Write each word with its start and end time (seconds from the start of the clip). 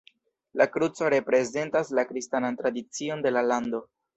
La 0.61 0.65
kruco 0.75 1.09
reprezentas 1.15 1.93
la 1.99 2.07
kristanan 2.13 2.59
tradicion 2.63 3.23
de 3.27 3.35
la 3.39 3.45
lando. 3.53 3.87